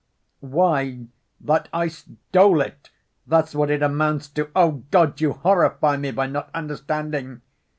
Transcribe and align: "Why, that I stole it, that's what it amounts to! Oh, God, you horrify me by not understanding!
"Why, 0.39 1.05
that 1.41 1.69
I 1.71 1.87
stole 1.89 2.59
it, 2.61 2.89
that's 3.27 3.53
what 3.53 3.69
it 3.69 3.83
amounts 3.83 4.29
to! 4.29 4.49
Oh, 4.55 4.83
God, 4.89 5.21
you 5.21 5.33
horrify 5.33 5.95
me 5.97 6.09
by 6.09 6.25
not 6.25 6.49
understanding! 6.55 7.43